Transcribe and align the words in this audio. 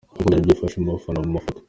Uko 0.13 0.25
byari 0.27 0.45
byifashe 0.45 0.75
mu 0.79 0.89
bafana 0.95 1.19
mu 1.25 1.31
mafoto:. 1.35 1.59